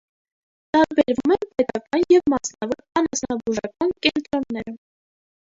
Տարբերվում 0.75 1.33
են 1.35 1.45
պետական 1.59 2.05
և 2.13 2.23
մասնավոր 2.35 2.81
անասնաբուժական 3.03 3.95
կենտրոնները։ 4.09 4.77